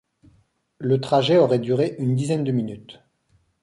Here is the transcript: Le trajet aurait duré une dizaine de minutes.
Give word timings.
Le 0.79 0.99
trajet 0.99 1.37
aurait 1.37 1.59
duré 1.59 1.95
une 1.99 2.15
dizaine 2.15 2.43
de 2.43 2.51
minutes. 2.51 3.03